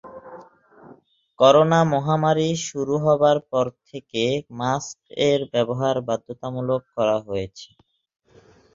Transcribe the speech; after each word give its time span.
Corona 1.39 1.79
মহামারী 1.93 2.49
শুরু 2.67 2.95
হবার 3.05 3.37
পর 3.51 3.65
থেকে 3.89 4.23
মাস্ক 4.59 4.97
এর 5.29 5.39
ব্যবহার 5.53 5.95
বাধ্যতামূলক 6.07 6.81
করা 6.95 7.17
হয়েছে। 7.27 7.69